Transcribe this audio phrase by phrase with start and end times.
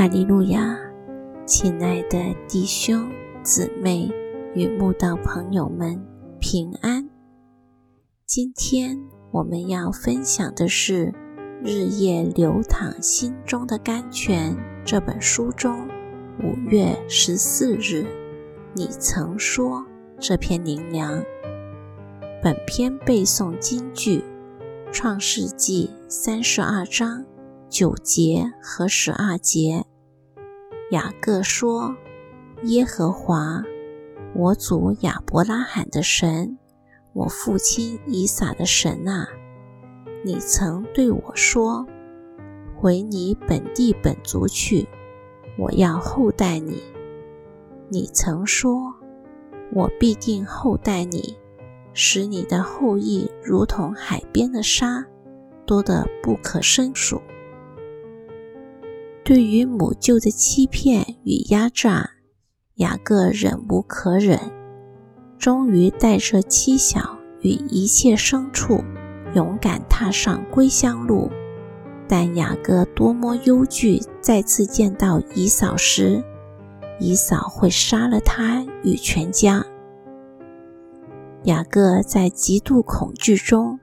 [0.00, 0.78] 哈利路亚，
[1.44, 3.12] 亲爱的弟兄
[3.42, 4.10] 姊妹
[4.54, 6.02] 与慕道朋友们
[6.40, 7.06] 平安。
[8.24, 8.98] 今天
[9.30, 11.08] 我们要分享的是
[11.62, 14.54] 《日夜流淌心中的甘泉》
[14.86, 15.86] 这本书中
[16.42, 18.06] 五月十四日，
[18.72, 19.84] 你曾说
[20.18, 21.22] 这篇灵粮。
[22.42, 24.24] 本篇背诵金句：
[24.90, 27.26] 创世纪三十二章。
[27.68, 29.84] 九节和十二节，
[30.90, 31.94] 雅各说
[32.64, 33.62] ：“耶和华，
[34.34, 36.58] 我祖亚伯拉罕的神，
[37.12, 39.28] 我父亲以撒的神啊，
[40.24, 41.86] 你曾对我说：
[42.76, 44.88] 回你本地本族去，
[45.56, 46.82] 我要厚待你。
[47.88, 48.92] 你曾说：
[49.72, 51.38] 我必定厚待你，
[51.94, 55.06] 使你的后裔如同海边的沙，
[55.64, 57.22] 多得不可胜数。”
[59.24, 62.10] 对于母舅的欺骗与压榨，
[62.76, 64.38] 雅各忍无可忍，
[65.38, 68.82] 终于带着妻小与一切牲畜，
[69.34, 71.30] 勇敢踏上归乡路。
[72.08, 76.24] 但雅各多么忧惧，再次见到姨嫂时，
[76.98, 79.64] 姨嫂会杀了他与全家。
[81.44, 83.78] 雅各在极度恐惧中，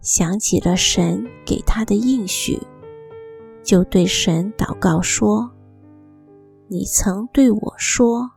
[0.00, 2.60] 想起了神给他的应许。
[3.66, 5.50] 就对神祷告说
[6.70, 8.30] ：“你曾对我说，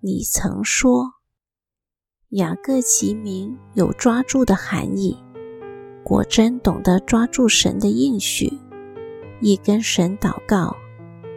[0.00, 1.12] 你曾说，
[2.30, 5.16] 雅各其名有抓住的含义。
[6.02, 8.52] 果真懂得抓住神的应许，
[9.40, 10.74] 一跟神祷告，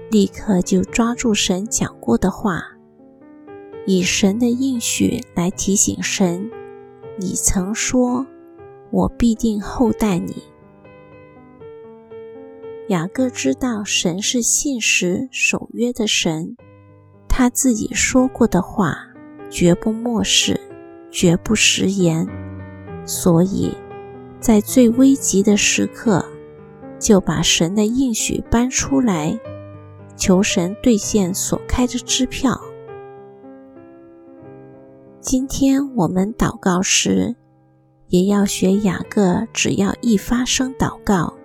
[0.09, 2.63] 立刻就抓住神讲过的话，
[3.85, 6.49] 以神的应许来提醒神：
[7.19, 8.25] 你曾说，
[8.89, 10.41] 我必定厚待你。”
[12.87, 16.55] 雅各知道神是信实守约的神，
[17.27, 18.97] 他自己说过的话
[19.49, 20.59] 绝不漠视，
[21.11, 22.25] 绝不食言，
[23.05, 23.73] 所以，
[24.39, 26.25] 在最危急的时刻，
[26.97, 29.37] 就把神的应许搬出来，
[30.15, 32.57] 求神兑现所开的支票。
[35.19, 37.35] 今天我们祷告时，
[38.07, 41.36] 也要学雅各，只要一发声祷告。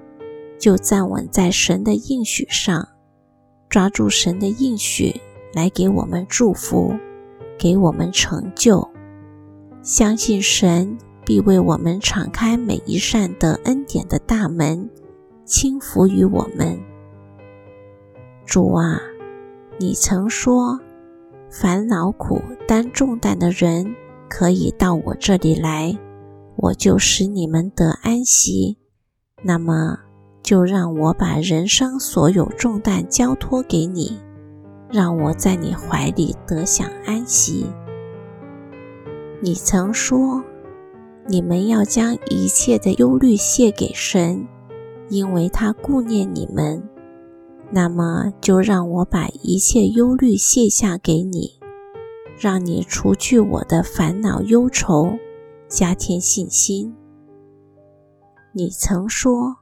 [0.62, 2.86] 就站稳在神的应许上，
[3.68, 5.20] 抓住神的应许
[5.52, 6.94] 来给我们祝福，
[7.58, 8.88] 给我们成就。
[9.82, 10.96] 相信神
[11.26, 14.88] 必为我们敞开每一扇得恩典的大门，
[15.44, 16.78] 轻抚于我们。
[18.46, 19.00] 主啊，
[19.78, 20.78] 你曾说，
[21.50, 23.96] 烦恼苦担重担的人
[24.30, 25.98] 可以到我这里来，
[26.54, 28.78] 我就使你们得安息。
[29.42, 29.98] 那么。
[30.42, 34.18] 就让我把人生所有重担交托给你，
[34.90, 37.66] 让我在你怀里得享安息。
[39.40, 40.42] 你曾说，
[41.28, 44.46] 你们要将一切的忧虑卸给神，
[45.08, 46.82] 因为他顾念你们。
[47.70, 51.52] 那么，就让我把一切忧虑卸下给你，
[52.36, 55.16] 让你除去我的烦恼忧愁，
[55.68, 56.94] 加添信心。
[58.52, 59.61] 你曾说。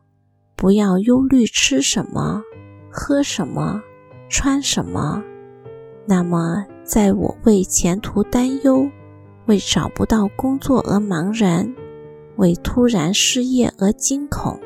[0.61, 2.43] 不要忧虑吃什么、
[2.91, 3.81] 喝什么、
[4.29, 5.25] 穿什么。
[6.07, 8.87] 那么，在我为前途担忧、
[9.47, 11.75] 为找不到工作而茫然、
[12.37, 14.61] 为突然失业而惊恐、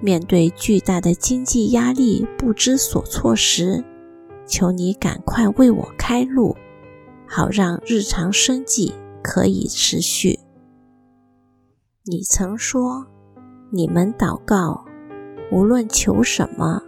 [0.00, 3.82] 面对巨大的经济压力不知所措时，
[4.46, 6.56] 求你赶快为我开路，
[7.26, 8.94] 好让日常生计
[9.24, 10.38] 可以持续。
[12.04, 13.04] 你曾说，
[13.72, 14.84] 你们祷告。
[15.52, 16.82] 无论求什么，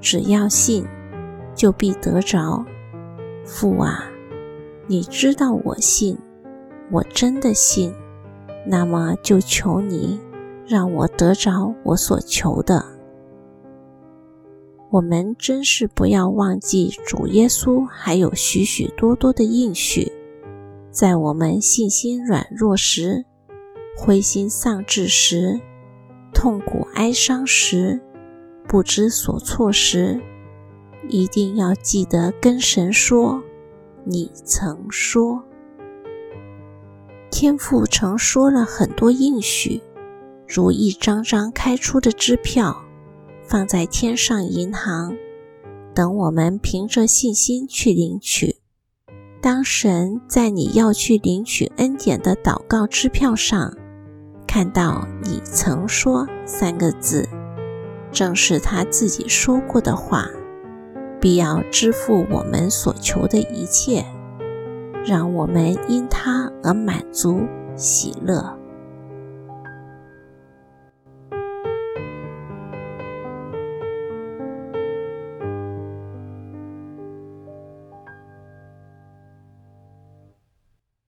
[0.00, 0.86] 只要信，
[1.56, 2.64] 就必得着。
[3.44, 4.04] 父啊，
[4.86, 6.16] 你知道我信，
[6.92, 7.92] 我真的信，
[8.64, 10.20] 那么就求你，
[10.68, 12.84] 让我得着我所求的。
[14.90, 20.12] 我们真是不要忘记主耶稣还有许许多多的应许，
[20.92, 23.24] 在我们信心软弱时、
[23.98, 25.60] 灰心丧志时。
[26.36, 27.98] 痛苦、哀伤时，
[28.68, 30.20] 不知所措时，
[31.08, 33.42] 一定要记得跟神说
[34.04, 35.42] ：“你曾说，
[37.30, 39.80] 天父曾说了很多应许，
[40.46, 42.84] 如一张张开出的支票，
[43.42, 45.16] 放在天上银行，
[45.94, 48.56] 等我们凭着信心去领取。
[49.40, 53.74] 当神在你要去领取恩典的祷告支票上。”
[54.46, 57.28] 看到你曾说三个字，
[58.10, 60.26] 正是他自己说过的话，
[61.20, 64.04] 必要支付我们所求的一切，
[65.04, 67.40] 让我们因他而满足
[67.76, 68.58] 喜乐。